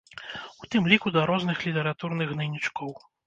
У 0.63 0.69
тым 0.75 0.87
ліку 0.93 1.11
да 1.17 1.25
розных 1.31 1.57
літаратурных 1.67 2.33
гнайнічкоў. 2.35 2.89